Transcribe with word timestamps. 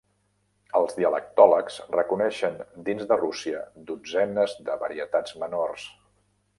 Els 0.79 0.95
dialectòlegs 0.99 1.77
reconeixen 1.97 2.57
dins 2.89 3.05
de 3.13 3.21
Rússia 3.23 3.63
dotzenes 3.93 4.59
de 4.71 4.83
varietats 4.87 5.41
menors. 5.45 5.91